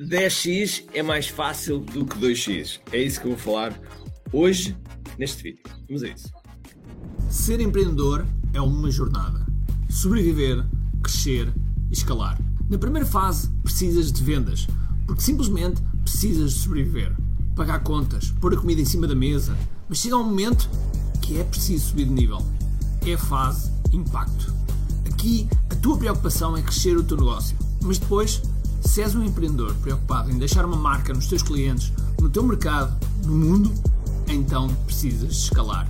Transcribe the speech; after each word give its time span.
10x 0.00 0.84
é 0.94 1.02
mais 1.02 1.28
fácil 1.28 1.80
do 1.80 2.06
que 2.06 2.18
2x. 2.18 2.80
É 2.90 3.02
isso 3.02 3.20
que 3.20 3.26
eu 3.26 3.32
vou 3.32 3.38
falar 3.38 3.78
hoje 4.32 4.74
neste 5.18 5.42
vídeo. 5.42 5.60
Vamos 5.86 6.02
a 6.02 6.08
isso. 6.08 6.32
Ser 7.28 7.60
empreendedor 7.60 8.26
é 8.54 8.60
uma 8.62 8.90
jornada. 8.90 9.44
Sobreviver, 9.90 10.64
crescer 11.02 11.52
e 11.90 11.92
escalar. 11.92 12.40
Na 12.70 12.78
primeira 12.78 13.06
fase, 13.06 13.50
precisas 13.62 14.10
de 14.10 14.22
vendas, 14.24 14.66
porque 15.06 15.20
simplesmente 15.20 15.82
precisas 16.02 16.54
de 16.54 16.58
sobreviver. 16.60 17.14
Pagar 17.54 17.80
contas, 17.80 18.30
pôr 18.40 18.54
a 18.54 18.56
comida 18.56 18.80
em 18.80 18.86
cima 18.86 19.06
da 19.06 19.14
mesa, 19.14 19.54
mas 19.86 19.98
chega 19.98 20.16
um 20.16 20.24
momento 20.24 20.70
que 21.20 21.38
é 21.38 21.44
preciso 21.44 21.88
subir 21.88 22.06
de 22.06 22.12
nível. 22.12 22.38
É 23.06 23.12
a 23.12 23.18
fase 23.18 23.70
impacto. 23.92 24.54
Aqui, 25.12 25.46
a 25.68 25.74
tua 25.74 25.98
preocupação 25.98 26.56
é 26.56 26.62
crescer 26.62 26.96
o 26.96 27.04
teu 27.04 27.18
negócio, 27.18 27.54
mas 27.82 27.98
depois 27.98 28.40
se 28.90 29.00
és 29.00 29.14
um 29.14 29.22
empreendedor 29.22 29.72
preocupado 29.76 30.32
em 30.32 30.36
deixar 30.36 30.64
uma 30.64 30.76
marca 30.76 31.14
nos 31.14 31.28
teus 31.28 31.44
clientes, 31.44 31.92
no 32.20 32.28
teu 32.28 32.42
mercado, 32.42 32.92
no 33.24 33.36
mundo, 33.36 33.72
então 34.26 34.68
precisas 34.84 35.30
escalar. 35.30 35.86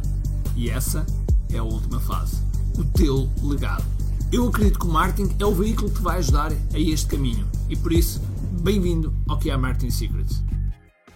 E 0.55 0.69
essa 0.69 1.07
é 1.51 1.57
a 1.57 1.63
última 1.63 1.99
fase. 1.99 2.43
O 2.79 2.85
teu 2.85 3.27
legado. 3.43 3.83
Eu 4.31 4.47
acredito 4.47 4.79
que 4.79 4.85
o 4.85 4.91
marketing 4.91 5.35
é 5.41 5.47
o 5.47 5.55
veículo 5.55 5.89
que 5.89 5.97
te 5.97 6.03
vai 6.03 6.19
ajudar 6.19 6.53
a 6.53 6.79
este 6.79 7.07
caminho. 7.07 7.49
E 7.71 7.77
por 7.77 7.91
isso, 7.91 8.21
bem-vindo 8.63 9.15
ao 9.27 9.39
que 9.39 9.51
é 9.51 9.57
Marketing 9.57 9.91
Secrets. 9.91 10.45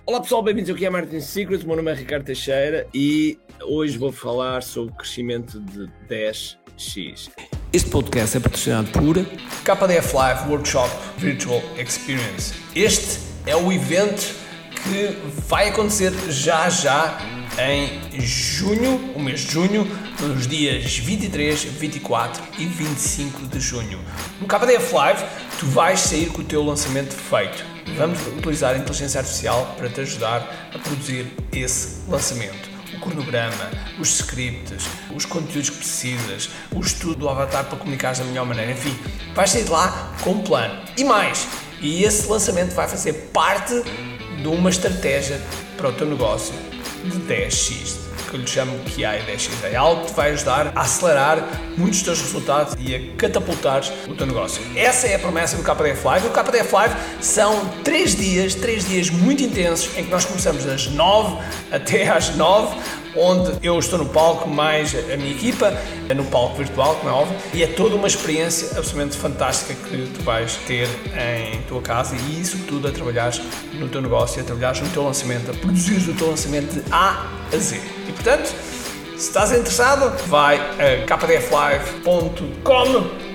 Olá 0.07 0.23
pessoal, 0.23 0.43
bem-vindos 0.43 0.71
ao 0.71 0.77
que 0.77 0.87
é 0.87 0.91
Marketing 0.91 1.21
Secrets. 1.21 1.65
O 1.65 1.67
meu 1.67 1.77
nome 1.77 1.93
é 1.93 1.95
Ricardo 1.95 2.25
Teixeira 2.25 2.87
e 2.95 3.39
hoje 3.63 3.99
vou 3.99 4.11
falar 4.11 4.63
sobre 4.63 4.91
o 4.91 4.97
crescimento 4.97 5.61
de 5.61 5.87
10x. 6.09 7.31
Este 7.75 7.91
podcast 7.91 8.37
é 8.37 8.41
patrocinado 8.41 8.89
por 8.93 9.17
KDF 9.65 10.15
Live 10.15 10.49
Workshop 10.49 10.89
Virtual 11.19 11.61
Experience. 11.77 12.55
Este 12.73 13.19
é 13.47 13.57
o 13.57 13.73
evento 13.73 14.33
que 14.71 15.19
vai 15.49 15.71
acontecer 15.71 16.13
já 16.31 16.71
já 16.71 17.19
em 17.59 18.21
junho, 18.21 19.13
o 19.17 19.19
mês 19.19 19.41
de 19.41 19.55
junho, 19.55 19.85
nos 20.21 20.47
dias 20.47 20.99
23, 20.99 21.65
24 21.65 22.45
e 22.61 22.65
25 22.65 23.49
de 23.49 23.59
junho. 23.59 23.99
No 24.41 24.47
KDF 24.47 24.95
Live, 24.95 25.25
tu 25.59 25.67
vais 25.67 25.99
sair 25.99 26.27
com 26.27 26.43
o 26.43 26.45
teu 26.45 26.63
lançamento 26.63 27.13
feito. 27.13 27.65
Vamos 27.97 28.25
utilizar 28.39 28.77
a 28.77 28.79
inteligência 28.79 29.19
artificial 29.19 29.75
para 29.77 29.89
te 29.89 30.01
ajudar 30.01 30.71
a 30.73 30.79
produzir 30.79 31.27
esse 31.53 32.09
lançamento 32.09 32.74
o 32.97 33.01
cronograma, 33.01 33.71
os 33.99 34.21
scripts, 34.21 34.87
os 35.15 35.25
conteúdos 35.25 35.71
que 35.71 35.77
precisas, 35.79 36.51
o 36.73 36.81
estudo 36.81 37.17
do 37.17 37.29
avatar 37.29 37.65
para 37.65 37.79
comunicar 37.79 38.15
da 38.15 38.25
melhor 38.25 38.47
maneira, 38.47 38.73
enfim, 38.73 38.97
vais 39.35 39.51
sair 39.51 39.65
de 39.65 39.71
lá 39.71 40.15
com 40.23 40.33
um 40.33 40.43
plano. 40.43 40.83
E 40.97 41.05
mais, 41.05 41.47
e 41.81 42.05
esse 42.05 42.27
lançamento 42.29 42.75
vai 42.75 42.89
fazer 42.89 43.13
parte 43.33 43.75
de 44.41 44.49
uma 44.49 44.71
estratégia 44.71 45.41
para 45.77 45.89
o 45.89 45.93
teu 45.93 46.07
negócio 46.07 46.55
de 47.05 47.19
10x 47.21 48.14
que 48.35 48.37
eu 48.37 48.41
lhe 48.41 48.47
chamo 48.47 48.79
QI 48.85 49.03
10x. 49.03 49.65
É 49.65 49.77
algo 49.77 50.03
que 50.03 50.09
te 50.09 50.15
vai 50.15 50.33
ajudar 50.33 50.73
a 50.75 50.81
acelerar 50.81 51.39
muitos 51.77 52.01
dos 52.01 52.03
teus 52.03 52.21
resultados 52.23 52.77
e 52.81 52.95
a 52.95 53.17
catapultar 53.17 53.83
o 54.09 54.15
teu 54.15 54.27
negócio. 54.27 54.61
Essa 54.75 55.07
é 55.07 55.15
a 55.15 55.19
promessa 55.19 55.57
do 55.57 55.63
KDF 55.63 56.05
Live. 56.05 56.27
O 56.27 56.31
KDF 56.31 56.73
Live 56.73 56.95
são 57.21 57.69
3 57.85 58.17
dias, 58.17 58.55
3 58.55 58.89
dias 58.89 59.11
muito 59.11 59.43
intensos 59.43 59.97
em 59.97 60.05
que 60.05 60.11
nós 60.11 60.25
começamos 60.25 60.65
das 60.65 60.89
9 60.89 61.39
até 61.71 62.09
às 62.09 62.35
9 62.35 62.77
onde 63.17 63.53
eu 63.63 63.79
estou 63.79 63.99
no 63.99 64.07
palco 64.07 64.49
mais 64.49 64.95
a 64.95 65.17
minha 65.17 65.33
equipa, 65.33 65.73
no 66.15 66.25
palco 66.25 66.57
virtual, 66.57 66.97
como 66.97 67.11
é 67.11 67.13
óbvio, 67.13 67.37
e 67.53 67.63
é 67.63 67.67
toda 67.67 67.95
uma 67.97 68.07
experiência 68.07 68.79
absolutamente 68.79 69.17
fantástica 69.17 69.75
que 69.89 70.09
tu 70.15 70.23
vais 70.23 70.57
ter 70.67 70.89
em 71.53 71.61
tua 71.63 71.81
casa 71.83 72.17
e 72.17 72.41
isso 72.41 72.59
tudo 72.67 72.89
a 72.89 72.91
trabalhar 72.91 73.33
no 73.75 73.89
teu 73.89 74.03
negócio, 74.03 74.41
a 74.41 74.45
trabalhar 74.45 74.75
no 74.81 74.89
teu 74.89 75.05
lançamento, 75.05 75.51
a 75.51 75.55
produzir 75.55 76.11
o 76.11 76.15
teu 76.15 76.31
lançamento 76.31 76.75
de 76.75 76.93
A 76.93 77.27
a 77.53 77.57
Z. 77.57 77.81
E 78.09 78.13
portanto, 78.13 78.47
se 79.17 79.29
estás 79.29 79.53
interessado, 79.53 80.13
vai 80.27 80.57
a 80.57 81.07
kdflive.com 81.07 82.35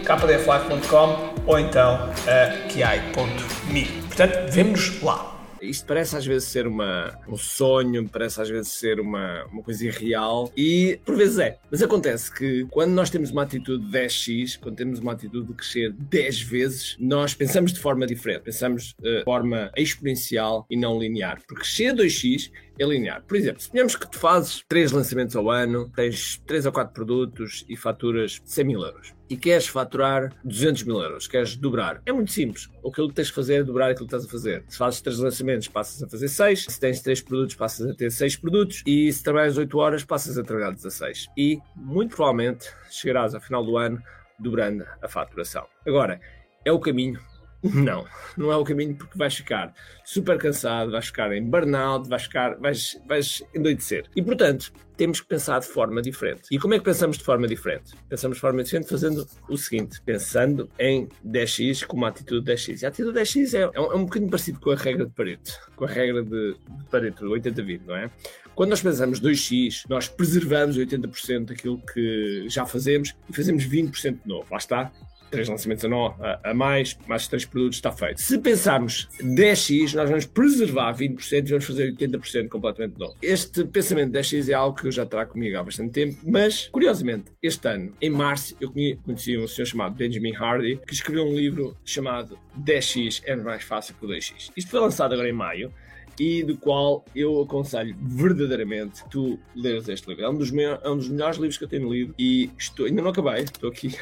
kdflive.com 0.04 1.30
ou 1.46 1.60
então 1.60 2.10
a 2.28 2.68
kiai.me. 2.68 3.86
Portanto, 3.86 4.52
vemos 4.52 5.02
lá. 5.02 5.39
Isto 5.62 5.86
parece 5.86 6.16
às 6.16 6.26
vezes 6.26 6.48
ser 6.48 6.68
uma, 6.68 7.18
um 7.28 7.38
sonho, 7.38 8.08
parece 8.08 8.42
às 8.42 8.50
vezes 8.50 8.72
ser 8.72 9.00
uma, 9.00 9.46
uma 9.46 9.62
coisa 9.62 9.86
irreal 9.86 10.52
e 10.56 11.00
por 11.06 11.16
vezes 11.16 11.40
é. 11.40 11.58
Mas 11.70 11.82
acontece 11.82 12.34
que 12.34 12.66
quando 12.72 12.92
nós 12.92 13.10
temos 13.10 13.32
uma 13.32 13.44
atitude 13.44 13.86
10x, 13.86 14.60
quando 14.60 14.76
temos 14.76 15.00
uma 15.00 15.14
atitude 15.14 15.48
de 15.48 15.54
crescer 15.54 15.92
10 15.92 16.42
vezes, 16.42 16.96
nós 17.00 17.34
pensamos 17.34 17.74
de 17.74 17.80
forma 17.80 18.06
diferente, 18.06 18.44
pensamos 18.44 18.96
uh, 19.00 19.20
de 19.20 19.24
forma 19.24 19.72
exponencial 19.76 20.66
e 20.70 20.78
não 20.78 21.00
linear. 21.00 21.42
Porque 21.48 21.62
crescer 21.62 21.94
2x 21.94 22.52
linear. 22.86 23.24
Por 23.24 23.38
exemplo, 23.38 23.62
suponhamos 23.62 23.96
que 23.96 24.10
tu 24.10 24.18
fazes 24.18 24.64
3 24.68 24.92
lançamentos 24.92 25.36
ao 25.36 25.50
ano, 25.50 25.90
tens 25.96 26.42
3 26.46 26.66
ou 26.66 26.72
4 26.72 26.94
produtos 26.94 27.66
e 27.68 27.76
faturas 27.76 28.42
100 28.46 28.66
mil 28.66 28.82
euros 28.82 29.14
e 29.30 29.38
queres 29.38 29.68
faturar 29.68 30.34
200 30.44 30.84
mil 30.84 31.00
euros, 31.00 31.28
queres 31.28 31.56
dobrar, 31.56 32.02
é 32.06 32.12
muito 32.12 32.32
simples. 32.32 32.68
O 32.82 32.92
que 32.92 33.14
tens 33.14 33.30
que 33.30 33.36
fazer 33.36 33.56
é 33.56 33.64
dobrar 33.64 33.92
aquilo 33.92 34.08
que 34.08 34.16
estás 34.16 34.26
a 34.26 34.30
fazer. 34.30 34.66
Se 34.68 34.78
fazes 34.78 35.02
3 35.02 35.20
lançamentos, 35.20 35.68
passas 35.68 36.02
a 36.02 36.10
fazer 36.10 36.28
6. 36.28 36.66
Se 36.68 36.80
tens 36.80 37.02
3 37.02 37.22
produtos, 37.22 37.56
passas 37.56 37.88
a 37.88 37.94
ter 37.94 38.12
6 38.12 38.38
produtos. 38.38 38.82
E 38.88 39.12
se 39.14 39.24
trabalhas 39.24 39.58
8 39.58 39.78
horas, 39.78 40.04
passas 40.04 40.38
a 40.38 40.44
trabalhar 40.44 40.72
16. 40.72 41.28
E, 41.38 41.60
muito 41.76 42.16
provavelmente, 42.16 42.68
chegarás 42.90 43.36
ao 43.36 43.42
final 43.42 43.64
do 43.64 43.78
ano 43.78 44.02
dobrando 44.40 44.84
a 45.02 45.08
faturação. 45.08 45.68
Agora, 45.86 46.20
é 46.66 46.72
o 46.72 46.80
caminho 46.80 47.20
não, 47.64 48.06
não 48.38 48.52
é 48.52 48.56
o 48.56 48.64
caminho 48.64 48.96
porque 48.96 49.18
vais 49.18 49.36
ficar 49.36 49.74
super 50.06 50.38
cansado, 50.38 50.92
vais 50.92 51.08
ficar 51.08 51.32
em 51.34 51.44
burnout, 51.44 52.08
vais 52.08 52.24
ficar, 52.24 52.56
vais, 52.58 53.00
vais 53.08 53.44
endoidecer. 53.54 54.06
E 54.16 54.22
portanto, 54.22 54.72
temos 54.96 55.22
que 55.22 55.28
pensar 55.28 55.60
de 55.60 55.68
forma 55.68 56.02
diferente. 56.02 56.42
E 56.52 56.60
como 56.60 56.74
é 56.74 56.78
que 56.78 56.84
pensamos 56.84 57.18
de 57.18 57.24
forma 57.24 57.48
diferente? 57.48 57.96
Pensamos 58.10 58.36
de 58.36 58.42
forma 58.42 58.62
diferente 58.62 58.90
fazendo 58.90 59.26
o 59.48 59.58
seguinte, 59.58 60.02
pensando 60.02 60.70
em 60.78 61.08
10x 61.26 61.86
como 61.86 62.06
a 62.06 62.10
atitude 62.10 62.52
10x. 62.52 62.82
E 62.82 62.86
a 62.86 62.90
atitude 62.90 63.18
10x 63.18 63.54
é, 63.54 63.72
é, 63.74 63.80
um, 63.80 63.94
é 63.94 63.96
um 63.96 64.04
bocadinho 64.04 64.30
parecido 64.30 64.60
com 64.60 64.72
a 64.72 64.76
regra 64.76 65.06
de 65.06 65.12
Pareto, 65.12 65.54
com 65.76 65.86
a 65.86 65.88
regra 65.88 66.22
de, 66.22 66.54
de 66.54 66.86
Pareto, 66.92 67.26
80-20, 67.26 67.82
não 67.86 67.96
é? 67.96 68.12
Quando 68.54 68.72
nós 68.72 68.82
pensamos 68.82 69.22
2x, 69.22 69.84
nós 69.88 70.10
preservamos 70.10 70.78
80% 70.78 71.46
daquilo 71.46 71.82
que 71.94 72.46
já 72.50 72.66
fazemos 72.66 73.16
e 73.30 73.34
fazemos 73.34 73.66
20% 73.66 74.22
de 74.22 74.28
novo. 74.28 74.48
Lá 74.52 74.58
está, 74.58 74.92
três 75.30 75.48
lançamentos 75.48 75.86
a, 75.86 75.88
no, 75.88 76.08
a, 76.08 76.40
a, 76.44 76.54
mais, 76.54 76.98
mais 77.08 77.28
três 77.28 77.46
produtos, 77.46 77.78
está 77.78 77.92
feito. 77.92 78.22
Se 78.22 78.38
pensarmos 78.38 79.08
10x, 79.22 79.94
nós 79.94 80.10
vamos 80.10 80.26
preservar 80.26 80.94
20% 80.96 81.48
e 81.48 81.50
vamos 81.50 81.66
fazer 81.66 81.94
80% 81.94 82.48
completamente 82.50 82.98
novo. 82.98 83.16
Este 83.22 83.64
pensamento 83.66 84.12
de 84.12 84.20
10x 84.20 84.50
é 84.50 84.54
algo 84.54 84.78
que 84.78 84.88
eu 84.88 84.92
já 84.92 85.06
trago 85.06 85.32
comigo 85.34 85.58
há 85.58 85.64
bastante 85.64 85.92
tempo, 85.92 86.18
mas, 86.24 86.68
curiosamente, 86.68 87.32
este 87.42 87.68
ano, 87.68 87.94
em 88.02 88.10
março, 88.10 88.56
eu 88.60 88.72
conheci 88.72 89.38
um 89.38 89.48
senhor 89.48 89.66
chamado 89.66 89.96
Benjamin 89.96 90.36
Hardy, 90.36 90.80
que 90.86 90.94
escreveu 90.94 91.26
um 91.26 91.36
livro 91.36 91.76
chamado 91.84 92.38
10x 92.60 93.22
é 93.26 93.36
mais 93.36 93.64
fácil 93.64 93.96
que 93.96 94.06
o 94.06 94.10
2x. 94.10 94.52
Isto 94.56 94.72
foi 94.72 94.80
lançado 94.80 95.14
agora 95.14 95.30
em 95.30 95.34
maio 95.34 95.72
e 96.20 96.44
do 96.44 96.58
qual 96.58 97.06
eu 97.16 97.42
aconselho 97.42 97.96
verdadeiramente 98.00 99.04
tu 99.10 99.40
leres 99.56 99.88
este 99.88 100.08
livro. 100.10 100.26
É 100.26 100.30
um 100.30 100.38
dos, 100.38 100.52
meus, 100.52 100.80
é 100.84 100.90
um 100.90 100.98
dos 100.98 101.08
melhores 101.08 101.38
livros 101.38 101.58
que 101.58 101.64
eu 101.64 101.68
tenho 101.68 101.92
lido 101.92 102.14
e 102.20 102.50
estou, 102.58 102.86
ainda 102.86 103.02
não 103.02 103.10
acabei, 103.10 103.44
estou 103.44 103.70
aqui 103.70 103.96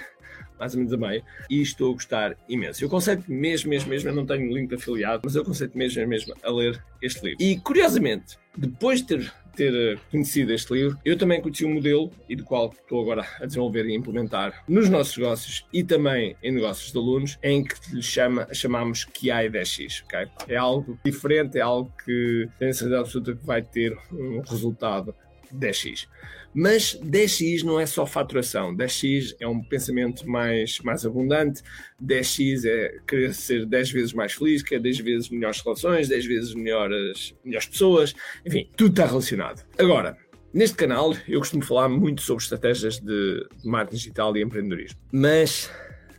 mais 0.60 0.74
ou 0.74 0.80
menos 0.80 0.94
a 0.94 0.98
meio, 0.98 1.24
e 1.50 1.62
estou 1.62 1.92
a 1.92 1.94
gostar 1.94 2.38
imenso. 2.48 2.84
Eu 2.84 2.88
aconselho 2.88 3.24
mesmo, 3.28 3.70
mesmo, 3.70 3.90
mesmo, 3.90 4.10
eu 4.10 4.16
não 4.16 4.26
tenho 4.26 4.54
link 4.54 4.74
afiliado, 4.74 5.22
mas 5.24 5.36
eu 5.36 5.42
aconselho 5.42 5.72
mesmo, 5.76 6.08
mesmo 6.08 6.34
a 6.44 6.52
ler 6.52 6.84
este 7.02 7.24
livro. 7.24 7.44
E 7.44 7.58
curiosamente, 7.60 8.38
depois 8.56 9.02
de 9.02 9.08
ter 9.08 9.34
ter 9.58 9.74
eh, 9.74 10.00
conhecido 10.12 10.54
este 10.54 10.72
livro, 10.72 10.98
eu 11.04 11.18
também 11.18 11.42
conheci 11.42 11.66
um 11.66 11.74
modelo 11.74 12.12
e 12.30 12.36
do 12.36 12.44
qual 12.44 12.70
estou 12.70 13.02
agora 13.02 13.28
a 13.42 13.46
desenvolver 13.46 13.86
e 13.88 13.96
implementar 13.96 14.64
nos 14.68 14.88
nossos 14.88 15.18
negócios 15.18 15.66
e 15.74 15.84
também 15.84 16.38
em 16.44 16.52
negócios 16.52 16.92
de 16.92 16.98
alunos, 16.98 17.40
em 17.42 17.64
que 17.64 17.76
lhe 17.92 18.04
chama, 18.04 18.48
chamamos 18.54 19.04
QI 19.04 19.50
10X, 19.50 20.04
ok? 20.06 20.28
É 20.48 20.56
algo 20.56 20.98
diferente, 21.04 21.58
é 21.58 21.62
algo 21.62 21.92
que 22.06 22.48
tenho 22.60 22.74
certeza 22.74 23.00
absoluta 23.00 23.36
que 23.36 23.46
vai 23.46 23.64
ter 23.64 23.98
um 24.12 24.42
resultado 24.42 25.14
10x. 25.54 26.08
Mas 26.54 27.00
10x 27.00 27.64
não 27.64 27.80
é 27.80 27.86
só 27.86 28.06
faturação, 28.06 28.76
10x 28.76 29.36
é 29.40 29.48
um 29.48 29.62
pensamento 29.62 30.28
mais, 30.28 30.80
mais 30.80 31.06
abundante, 31.06 31.62
10x 32.04 32.66
é 32.66 33.00
querer 33.06 33.34
ser 33.34 33.66
10 33.66 33.92
vezes 33.92 34.14
mais 34.14 34.34
feliz, 34.34 34.64
quer 34.64 34.80
10 34.80 35.00
vezes 35.00 35.30
melhores 35.30 35.62
relações, 35.62 36.08
10 36.08 36.26
vezes 36.26 36.54
melhores, 36.56 37.36
melhores 37.44 37.68
pessoas, 37.68 38.16
enfim, 38.46 38.70
tudo 38.76 38.90
está 38.90 39.06
relacionado. 39.06 39.64
Agora, 39.78 40.18
neste 40.54 40.76
canal 40.76 41.16
eu 41.28 41.40
costumo 41.40 41.64
falar 41.64 41.90
muito 41.90 42.22
sobre 42.22 42.44
estratégias 42.44 43.00
de 43.00 43.48
marketing 43.64 43.98
digital 43.98 44.36
e 44.36 44.42
empreendedorismo, 44.42 45.00
mas 45.12 45.70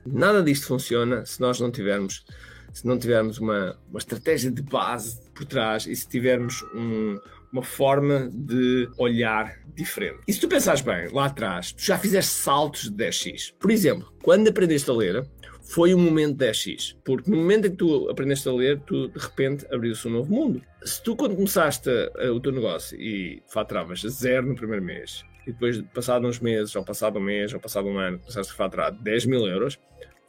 nada 0.07 0.43
disto 0.43 0.67
funciona 0.67 1.27
se 1.27 1.41
nós 1.41 1.59
não 1.59 1.73
tivermos 1.73 2.25
se 2.73 2.87
não 2.87 2.99
tivermos 2.99 3.38
uma, 3.38 3.79
uma 3.88 3.99
estratégia 3.99 4.50
de 4.50 4.62
base 4.62 5.20
por 5.35 5.44
trás 5.44 5.87
e 5.87 5.94
se 5.94 6.09
tivermos 6.09 6.62
um, 6.75 7.19
uma 7.53 7.62
forma 7.62 8.31
de 8.32 8.88
olhar 8.97 9.59
diferente. 9.75 10.20
E 10.26 10.32
se 10.32 10.41
tu 10.41 10.49
pensares 10.49 10.81
bem, 10.81 11.09
lá 11.12 11.26
atrás, 11.26 11.73
tu 11.73 11.82
já 11.82 11.99
fizeste 11.99 12.32
saltos 12.32 12.91
de 12.91 13.05
10x. 13.05 13.55
Por 13.59 13.70
exemplo, 13.70 14.12
quando 14.23 14.49
aprendeste 14.49 14.91
a 14.91 14.94
ler, 14.94 15.26
foi 15.62 15.94
um 15.94 15.99
momento 15.99 16.37
10x. 16.37 16.97
Porque 17.05 17.31
no 17.31 17.37
momento 17.37 17.67
em 17.67 17.70
que 17.70 17.76
tu 17.76 18.09
aprendeste 18.09 18.49
a 18.49 18.53
ler, 18.53 18.81
tu 18.81 19.09
de 19.09 19.19
repente 19.19 19.67
abriu-se 19.73 20.06
um 20.09 20.12
novo 20.12 20.32
mundo. 20.32 20.62
Se 20.82 21.03
tu, 21.03 21.15
quando 21.15 21.37
começaste 21.37 21.88
a, 21.91 22.32
o 22.32 22.41
teu 22.41 22.53
negócio 22.53 22.99
e 23.00 23.43
faturavas 23.47 24.00
zero 24.00 24.47
no 24.47 24.55
primeiro 24.55 24.85
mês, 24.85 25.25
e 25.47 25.53
depois, 25.53 25.81
passado 25.94 26.26
uns 26.26 26.41
meses, 26.41 26.75
ou 26.76 26.85
passado 26.85 27.19
um 27.19 27.23
mês, 27.23 27.55
ou 27.55 27.61
passado 27.61 27.88
um 27.88 27.99
ano, 27.99 28.19
começaste 28.19 28.53
a 28.53 28.56
faturar 28.56 28.93
10 28.93 29.26
mil 29.26 29.47
euros, 29.47 29.79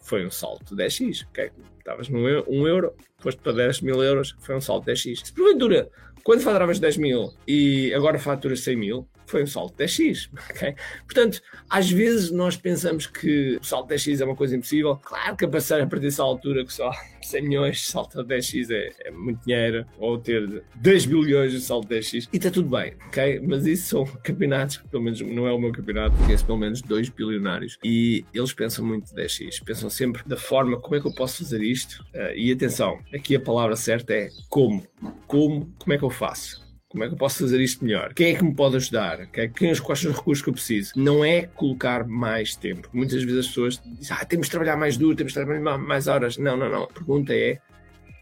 foi 0.01 0.25
um 0.25 0.31
salto 0.31 0.75
de 0.75 0.84
10x. 0.84 1.28
Okay? 1.30 1.51
Estavas 1.78 2.10
num 2.10 2.28
euro, 2.28 2.46
um 2.48 2.68
euro, 2.68 2.94
foste 3.18 3.42
para 3.42 3.54
10 3.54 3.81
mil 3.81 4.04
euros, 4.04 4.36
foi 4.40 4.56
um 4.56 4.62
salto 4.62 4.86
de 4.86 4.92
10x. 4.92 5.25
Se 5.25 5.34
porventura, 5.34 5.90
quando 6.24 6.42
faturavas 6.42 6.80
10 6.80 6.98
mil 6.98 7.34
e 7.48 7.94
agora 7.94 8.19
faturas 8.19 8.62
100 8.62 8.75
mil, 8.75 9.10
foi 9.25 9.44
um 9.44 9.48
salto 9.48 9.75
de 9.78 9.86
10x. 9.86 10.30
Okay? 10.51 10.75
Portanto, 11.06 11.42
às 11.69 11.90
vezes 11.90 12.31
nós 12.31 12.57
pensamos 12.57 13.07
que 13.07 13.57
o 13.62 13.63
salto 13.63 13.88
de 13.88 13.96
10x 13.96 14.22
é 14.22 14.25
uma 14.25 14.36
coisa 14.36 14.56
impossível. 14.56 14.98
Claro 14.98 15.38
que 15.38 15.46
a 15.46 15.48
passar 15.48 15.81
a 15.81 15.88
partir 15.88 16.06
dessa 16.06 16.24
altura 16.24 16.66
que 16.66 16.74
só 16.74 16.92
100 17.29 17.41
milhões 17.41 17.77
de 17.77 17.85
salto 17.85 18.23
de 18.23 18.35
10x 18.35 18.69
é, 18.71 18.91
é, 19.07 19.11
muito 19.11 19.43
dinheiro, 19.45 19.85
ou 19.97 20.17
ter 20.17 20.63
10 20.75 21.05
bilhões 21.05 21.51
de 21.51 21.61
salto 21.61 21.87
de 21.87 21.95
10x, 21.95 22.27
e 22.31 22.37
está 22.37 22.49
tudo 22.49 22.69
bem, 22.69 22.93
ok? 23.07 23.39
Mas 23.41 23.65
isso 23.65 23.87
são 23.87 24.05
campeonatos 24.23 24.77
que, 24.77 24.87
pelo 24.87 25.03
menos, 25.03 25.21
não 25.21 25.47
é 25.47 25.51
o 25.51 25.59
meu 25.59 25.71
campeonato, 25.71 26.15
conheço 26.17 26.45
pelo 26.45 26.57
menos 26.57 26.81
dois 26.81 27.09
bilionários, 27.09 27.77
e 27.83 28.25
eles 28.33 28.53
pensam 28.53 28.85
muito 28.85 29.13
10x, 29.13 29.63
pensam 29.63 29.89
sempre 29.89 30.23
da 30.25 30.37
forma 30.37 30.79
como 30.79 30.95
é 30.95 30.99
que 30.99 31.07
eu 31.07 31.13
posso 31.13 31.43
fazer 31.43 31.61
isto, 31.61 32.03
uh, 32.13 32.33
e 32.35 32.51
atenção, 32.51 32.99
aqui 33.13 33.35
a 33.35 33.39
palavra 33.39 33.75
certa 33.75 34.13
é 34.13 34.29
como. 34.49 34.85
Como, 35.27 35.71
como 35.77 35.93
é 35.93 35.97
que 35.97 36.03
eu 36.03 36.09
faço? 36.09 36.69
Como 36.89 37.03
é 37.03 37.07
que 37.07 37.13
eu 37.13 37.18
posso 37.18 37.39
fazer 37.39 37.62
isto 37.62 37.86
melhor? 37.86 38.15
Quem 38.15 38.33
é 38.33 38.36
que 38.36 38.44
me 38.44 38.53
pode 38.53 38.75
ajudar? 38.75 39.27
Quem, 39.27 39.75
quais 39.75 40.00
são 40.00 40.09
os 40.09 40.18
recursos 40.18 40.44
que 40.44 40.50
eu 40.50 40.53
preciso? 40.53 40.94
Não 40.95 41.24
é 41.24 41.44
colocar 41.44 42.03
mais 42.07 42.56
tempo. 42.56 42.89
Muitas 42.91 43.21
vezes 43.21 43.41
as 43.41 43.47
pessoas 43.47 43.81
dizem, 43.86 44.18
ah, 44.19 44.25
temos 44.25 44.47
de 44.47 44.51
trabalhar 44.51 44.75
mais 44.75 44.97
duro, 44.97 45.15
temos 45.15 45.33
de 45.33 45.39
trabalhar 45.39 45.77
mais 45.77 46.07
horas. 46.07 46.38
Não, 46.38 46.57
não, 46.57 46.68
não. 46.68 46.83
A 46.83 46.88
pergunta 46.88 47.31
é 47.31 47.59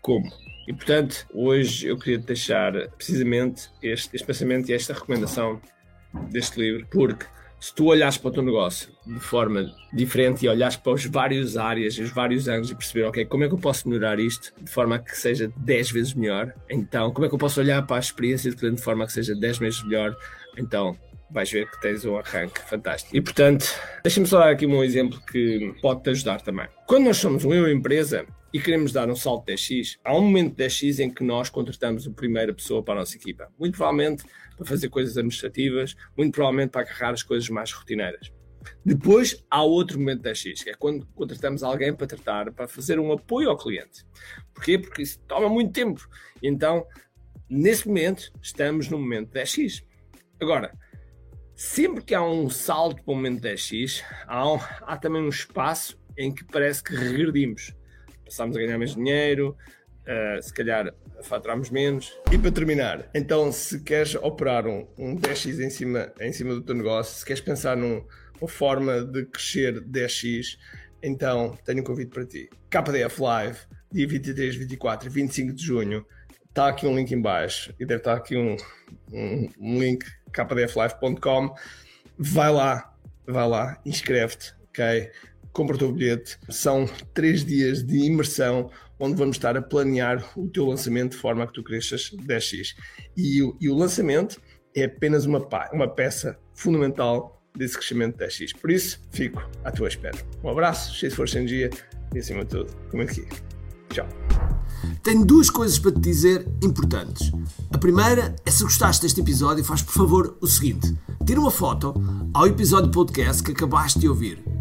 como? 0.02 0.30
E 0.68 0.74
portanto, 0.74 1.25
hoje 1.34 1.88
eu 1.88 1.98
queria 1.98 2.18
deixar 2.18 2.74
precisamente 2.90 3.69
este, 3.81 4.14
este 4.14 4.28
pensamento 4.28 4.69
e 4.69 4.74
esta 4.74 4.94
recomendação 4.94 5.62
deste 6.30 6.60
livro, 6.60 6.86
porque 6.92 7.25
se 7.59 7.74
tu 7.74 7.86
olhas 7.86 8.18
para 8.18 8.30
o 8.30 8.31
teu 8.31 8.44
negócio 8.44 8.89
de 9.06 9.19
forma 9.19 9.74
diferente 9.92 10.45
e 10.45 10.50
olhas 10.50 10.75
para 10.75 10.94
os 10.94 11.06
vários 11.06 11.57
áreas, 11.57 11.98
os 11.98 12.12
vários 12.12 12.48
ângulos 12.48 12.71
e 12.71 12.75
perceber, 12.75 13.04
ok, 13.06 13.25
como 13.25 13.44
é 13.44 13.48
que 13.48 13.54
eu 13.54 13.57
posso 13.57 13.89
melhorar 13.89 14.19
isto 14.19 14.54
de 14.62 14.69
forma 14.69 15.00
que 15.00 15.18
seja 15.18 15.51
10 15.57 15.92
vezes 15.92 16.13
melhor? 16.13 16.54
Então, 16.69 17.12
como 17.12 17.25
é 17.25 17.30
que 17.30 17.36
eu 17.36 17.39
posso 17.39 17.59
olhar 17.59 17.86
para 17.86 17.98
a 17.98 18.00
experiência 18.00 18.51
de 18.51 18.57
cliente 18.57 18.77
de 18.77 18.83
forma 18.83 19.06
que 19.06 19.12
seja 19.12 19.33
10 19.33 19.57
vezes 19.57 19.83
melhor? 19.83 20.15
Então, 20.57 20.98
vais 21.31 21.51
ver 21.51 21.69
que 21.69 21.81
tens 21.81 22.06
um 22.06 22.18
arranque 22.18 22.62
fantástico. 22.62 23.15
E 23.15 23.21
portanto, 23.21 23.65
deixa-me 24.04 24.27
só 24.27 24.39
dar 24.39 24.51
aqui 24.51 24.65
um 24.65 24.83
exemplo 24.83 25.19
que 25.31 25.74
pode 25.81 26.04
te 26.04 26.09
ajudar 26.12 26.42
também. 26.42 26.68
Quando 26.86 27.06
nós 27.06 27.18
somos 27.18 27.44
uma 27.44 27.71
empresa 27.71 28.25
e 28.54 28.60
queremos 28.60 28.92
dar 28.92 29.10
um 29.10 29.16
salto 29.16 29.46
de 29.46 29.54
10x, 29.54 29.98
há 30.04 30.16
um 30.16 30.22
momento 30.22 30.56
de 30.56 30.64
10x 30.64 31.00
em 31.00 31.10
que 31.10 31.24
nós 31.24 31.50
contratamos 31.50 32.08
a 32.08 32.12
primeira 32.12 32.54
pessoa 32.54 32.82
para 32.82 32.96
a 32.96 32.98
nossa 33.00 33.16
equipa. 33.16 33.52
Muito 33.60 33.78
provavelmente 33.78 34.24
para 34.56 34.66
fazer 34.66 34.90
coisas 34.90 35.18
administrativas, 35.18 35.96
muito 36.18 36.34
provavelmente 36.34 36.72
para 36.72 36.82
agarrar 36.82 37.12
as 37.12 37.24
coisas 37.24 37.50
mais 37.50 37.72
rotineiras. 37.72 38.32
Depois 38.84 39.44
há 39.50 39.62
outro 39.64 40.00
momento 40.00 40.24
de 40.24 40.30
10x, 40.30 40.64
que 40.64 40.70
é 40.70 40.74
quando 40.74 41.06
contratamos 41.08 41.64
alguém 41.64 41.94
para 41.94 42.08
tratar, 42.08 42.52
para 42.52 42.68
fazer 42.68 43.00
um 43.00 43.12
apoio 43.12 43.50
ao 43.50 43.58
cliente. 43.58 44.06
Porquê? 44.54 44.78
Porque 44.78 45.02
isso 45.02 45.20
toma 45.28 45.50
muito 45.50 45.72
tempo. 45.72 46.08
Então, 46.42 46.86
nesse 47.50 47.88
momento, 47.88 48.32
estamos 48.42 48.90
no 48.90 48.98
momento 48.98 49.32
10x. 49.32 49.84
Agora, 50.40 50.72
sempre 51.56 52.04
que 52.04 52.14
há 52.14 52.22
um 52.22 52.50
salto 52.50 53.04
para 53.04 53.12
o 53.12 53.16
momento 53.16 53.42
10x, 53.42 54.04
há, 54.26 54.54
um, 54.54 54.60
há 54.82 54.98
também 54.98 55.22
um 55.22 55.30
espaço 55.30 56.00
em 56.18 56.34
que 56.34 56.44
parece 56.46 56.84
que 56.84 56.96
regredimos. 56.96 57.74
Passamos 58.28 58.56
a 58.56 58.60
ganhar 58.60 58.78
mais 58.78 58.96
dinheiro, 58.96 59.56
uh, 60.04 60.42
se 60.42 60.54
calhar 60.54 60.94
faturamos 61.24 61.70
menos. 61.70 62.18
E 62.32 62.38
para 62.38 62.52
terminar, 62.52 63.10
então 63.14 63.52
se 63.52 63.82
queres 63.82 64.16
operar 64.16 64.68
um, 64.68 64.88
um 64.98 65.16
10x 65.16 65.60
em 65.60 65.70
cima, 65.70 66.12
em 66.20 66.32
cima 66.32 66.54
do 66.54 66.62
teu 66.62 66.76
negócio, 66.76 67.18
se 67.18 67.26
queres 67.26 67.42
pensar 67.42 67.76
numa 67.76 68.04
forma 68.48 69.04
de 69.04 69.26
crescer 69.26 69.82
10x, 69.82 70.58
então 71.02 71.58
tenho 71.66 71.82
um 71.82 71.84
convite 71.84 72.10
para 72.10 72.26
ti. 72.26 72.50
KDF 72.70 73.22
Live, 73.22 73.60
dia 73.92 74.08
23, 74.08 74.56
24 74.56 75.08
e 75.08 75.12
25 75.12 75.54
de 75.54 75.64
junho. 75.64 76.06
Está 76.50 76.70
aqui 76.70 76.88
um 76.88 76.96
link 76.96 77.12
em 77.12 77.22
baixo 77.22 77.74
e 77.80 77.86
deve 77.86 78.00
estar 78.00 78.16
aqui 78.16 78.36
um, 78.36 78.58
um, 79.14 79.50
um 79.60 79.80
link 79.80 80.06
kdflive.com. 80.32 81.54
Vai 82.18 82.52
lá, 82.52 82.96
vai 83.28 83.48
lá, 83.48 83.80
inscreve-te, 83.86 84.56
ok? 84.70 85.12
Compra 85.57 85.75
o 85.75 85.80
teu 85.80 85.92
bilhete. 85.92 86.38
São 86.50 86.88
três 87.15 87.44
dias 87.44 87.83
de 87.83 87.98
imersão 87.98 88.69
onde 89.00 89.15
vamos 89.15 89.38
estar 89.38 89.57
a 89.57 89.62
planear 89.62 90.24
o 90.38 90.48
teu 90.48 90.68
lançamento 90.68 91.13
de 91.13 91.18
forma 91.18 91.44
a 91.44 91.48
que 91.48 91.54
tu 91.54 91.63
cresças 91.63 92.12
10x. 92.12 92.75
E 93.18 93.42
o, 93.42 93.57
e 93.59 93.68
o 93.68 93.75
lançamento 93.75 94.39
é 94.75 94.86
apenas 94.86 95.25
uma, 95.25 95.44
uma 95.74 95.88
peça 95.88 96.38
fundamental 96.54 97.42
desse 97.57 97.75
crescimento 97.75 98.18
de 98.18 98.25
10x. 98.25 98.56
Por 98.56 98.69
isso, 98.69 99.01
fico 99.09 99.50
à 99.63 99.71
tua 99.71 99.88
espera. 99.88 100.18
Um 100.44 100.50
abraço, 100.50 100.94
cheio 100.94 101.09
de 101.09 101.15
força 101.15 101.38
e 101.38 101.39
energia 101.39 101.71
e 102.13 102.19
acima 102.19 102.44
de 102.44 102.51
tudo, 102.51 102.71
comente 102.92 103.21
aqui. 103.21 103.42
Tchau. 103.89 104.07
Tenho 105.01 105.25
duas 105.25 105.50
coisas 105.50 105.80
para 105.80 105.92
te 105.92 106.00
dizer 106.00 106.48
importantes. 106.63 107.31
A 107.71 107.80
primeira 107.80 108.36
é 108.45 108.51
se 108.51 108.62
gostaste 108.62 109.01
deste 109.01 109.21
episódio, 109.21 109.63
faz 109.63 109.81
por 109.81 109.94
favor 109.94 110.38
o 110.39 110.45
seguinte: 110.45 110.95
tira 111.25 111.39
uma 111.39 111.50
foto 111.50 111.95
ao 112.31 112.45
episódio 112.45 112.92
podcast 112.92 113.42
que 113.42 113.54
acabaste 113.54 113.98
de 114.00 114.07
ouvir 114.07 114.56